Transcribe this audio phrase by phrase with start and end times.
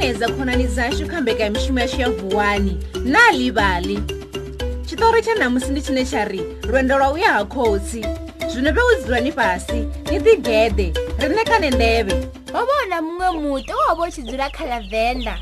[0.00, 3.96] neza khonani dzashu kha mbekanyamushumo yashu ya vuwani na livali
[4.86, 8.00] tshitori tsha namusi ndi tshine tsha ri lwendo lwa uya ha khotsi
[8.52, 9.78] zwino vhe u dzulani fhasi
[10.10, 10.86] ni digede
[11.20, 12.16] ri nekane ndeve
[12.56, 15.36] o vhona muṅwe muta wa vha u tshi dzula kha lavenda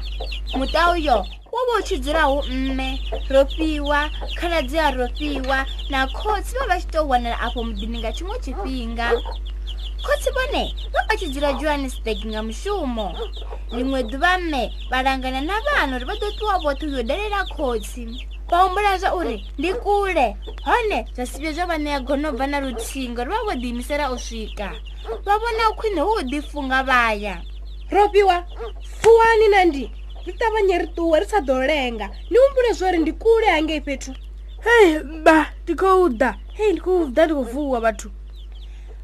[0.58, 1.14] muta uyo
[1.54, 2.98] wo vha u tshi dzula hu mme
[3.30, 5.58] rofhiwa khaladzi ya rofhiwa
[5.90, 9.08] na khotsi vha vha tshi tou wanala afho muḓini nga tshiṅwe tshifhinga
[10.08, 13.06] khotsi vone va va tshi dzula johannesburg nga mushumo
[13.76, 18.02] rin'we duva mme va langana na vana uri va do tiwa vothe yo dalela khotsi
[18.50, 23.24] va humbula zva uri ndi kule hone bya sivyo zva va neya gonobva na rutshinga
[23.24, 24.72] ri va vo diyimisela u swika
[25.24, 27.42] va vona khwini wo difunga vaya
[27.90, 28.44] ropiwa
[29.00, 29.90] fuwani na ndi
[30.26, 34.14] ri tavanye ri tuwe ri sa dolenga ni humbule zvori ndi kule hangei fhethu
[34.64, 38.10] hei ba ndi khou da hei ndi khou da ndi khou vuwa vathu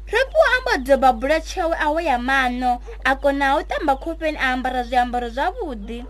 [0.07, 4.83] ri ku amba doba bulachewe awe ya mano a kona u tamba khofeni a ambara
[4.85, 6.05] zwiambaro zwavhuḓi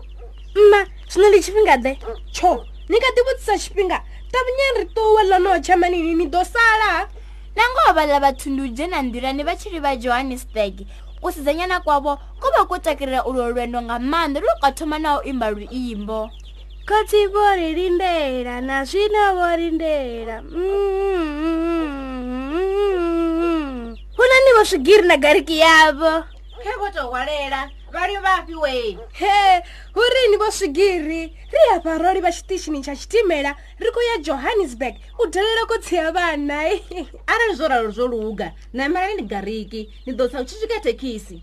[0.56, 1.92] mma zwino ndi tshifhinga ḓe
[2.34, 2.52] tsho
[2.90, 3.98] ni kha ḓivhudzisa tshifhinga
[4.30, 7.08] tavunyeni ri ṱuwe ḽonoho tshamanini ni ḓo sala
[7.56, 10.76] na ngoho vhaḽa vhathu ndi u dzhena nḓilani vha tshi ri vha johannesburg
[11.24, 15.16] ku sidzanyana kwavo ko vha ko takalela ulo lwendo nga maanḓa lu ka thoma na
[15.18, 16.28] u imba luimbo
[16.88, 21.15] khotsi vo ri lindela na zwino vo lindela mm.
[24.58, 26.24] vo swigiri na gariki yavo
[26.64, 29.62] khe vo to hwalela va ri vafi wei he
[29.96, 34.94] u rini vo swigiri ri ya varoli va xitixini xa xitimela ri ku ya johannesburg
[35.20, 36.62] u dyelela ku tshiya vana
[37.28, 41.36] a ri zo ralo zo luga na mela ni gariki ni dosa u chichika thekisi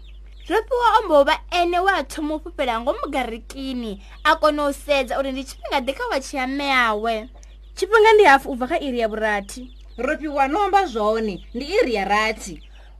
[0.49, 5.19] ro fiwa ombo va ene wa thoma u fupela ngo mugarikini a kona u sedza
[5.19, 7.29] uri ndi tshifhinga di kha wa chiya meyawe
[7.77, 11.93] tshifhinga ndi hafu u bva kha iri ya vurathi ro fiwa nomba zwone ndi iri
[11.93, 12.57] ya rathi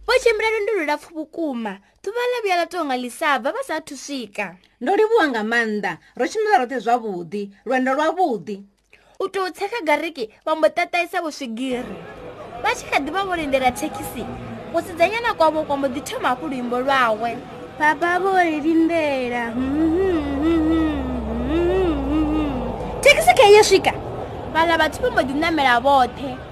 [0.08, 5.28] vo tximbulelo ndi lulapfu vukuma tuva lavuyala tonga lisava va sa thu swika ndo livuwa
[5.32, 8.56] nga maanḓa ro tximbula rote zwavhuḓi lwendo lwavhuḓi
[9.24, 11.96] u tou tsheka gariki va mbo tataisa vuswigiri
[12.64, 14.24] va tshi kha ḓiva vo lindela thekhisi
[14.74, 17.32] ku sidzanyana kwavo kwa mbo dithoma hafu luimbo lwawe
[17.80, 19.54] papa vo lindela
[23.00, 23.94] thekhisi kheye swika
[24.52, 26.52] vala vathu va mbo dinamela vothe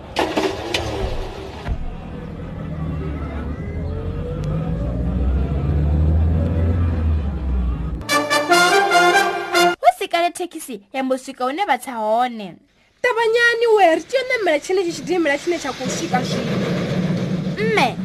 [10.12, 12.56] swika le thekisi ya mbo swika hune va tsha hone
[13.02, 16.56] tavanyani weri tiyo namela tshine tshi tshidimela tshine tsha ku swika swino
[17.58, 17.96] mme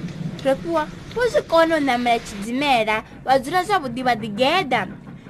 [0.45, 4.87] rofiwa vo swi kona u namela tshidimela va dzula zwavhuḓi va digeda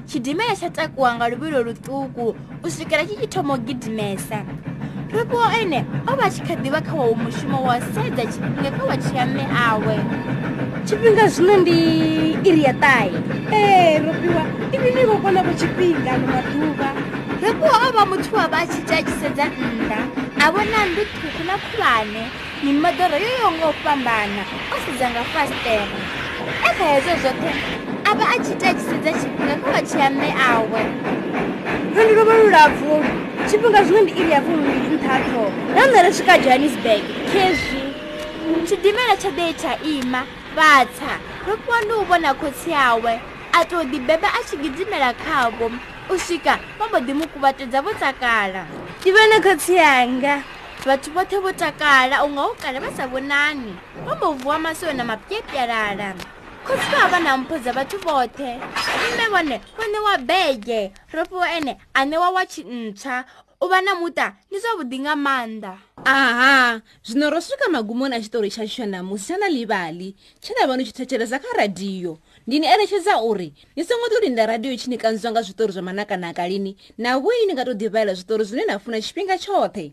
[0.06, 4.44] tshidimela tsha takuwa nga luvilo lutuku u swikela tshi tshi thoma u gidimesa
[5.16, 8.96] pepo ene o vha tshi kha ḓivha kha wawo mushumo wa sedza tshifhinga kha wa
[9.02, 9.94] tshiame awe
[10.86, 11.76] tshifhinga zwino ndi
[12.48, 13.06] iri ya ṱahe
[13.60, 14.42] ee ropiwa
[14.76, 16.88] ivi ni vho kona vo tshifhinga ni maduva
[17.40, 19.98] pepo o vha muthu wa vha tshi tea tshisedza nnḓa
[20.44, 22.22] a vhona ndu ṱhuku na khulwane
[22.64, 25.96] mimoḓoro yo yo nga u fhambana o sedza nga fastere
[26.60, 27.50] e kha hezwo zwoṱhe
[28.04, 30.82] a vha a tshi tea tshisedza tshifhinga kha wa tshiame awe
[31.96, 32.92] rwendo rwo rurapfu
[33.50, 35.42] chipinga zvimwe ndiiri yako muviri ntatho
[35.76, 37.78] randa rasvika johannesburg kezvi
[38.66, 40.20] chidimera chadei chaima
[40.56, 41.12] vatsa
[41.48, 43.20] rokuwa ndiuvona kotsi yawe
[43.58, 45.70] atodibeba achigidimera kavo
[46.14, 48.62] usvika vambodimukuvatodza votakala
[49.04, 50.42] divane kotsi yanga
[50.86, 53.74] vatu vothe votakala ungaukala vasavonani
[54.06, 56.14] vambovhuwa masoyo namapyepyarara
[56.66, 58.58] kgosi ka ba namphosa batho bothe
[59.14, 63.16] mme bone go newa beke ropo ene a newa watšhi ntšhwa
[63.62, 68.66] o bana muta ni swa vudinga manda aha zwino ro swika magumoni a xitori xa
[68.66, 72.18] xixanamusi xa na livali xi na vanu xithecheleza kha radiyo
[72.50, 76.48] ndi ni eletxheza uri ni songo to linda radiyo xi ni kandziwanga switori zwa manakanaka
[76.50, 79.92] lini na vuyi ni nga to divayela switori zwine na funa xipfinga xothe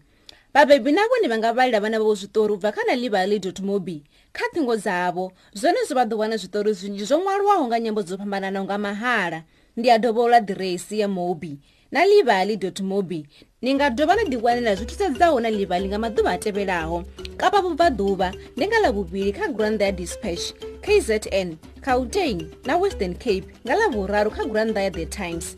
[0.53, 4.03] vabebi na vone va nga valela vana vavo zwitori u bva kha na livali mobi
[4.31, 8.65] kha thingo dzavo zwenezwo vha ḓo wana zwitori zwinzhi zwo ṅwaliwaho nga nyambo dzo phambananaho
[8.65, 9.43] nga mahala
[9.77, 11.57] ndi a dovhola diresi ya mobi
[11.91, 12.53] na livali
[12.85, 13.25] mobi
[13.61, 17.01] ni nga dovha na ḓiwanela zwi thusedzaho na livali nga maḓuvha a tevhelaho
[17.35, 20.53] kapa vubvaḓuvha ndi nga ḽavuvili kha granda ya dispatch
[20.85, 25.57] kzn cautain na western cape nga ḽavuraru kha granda ya the times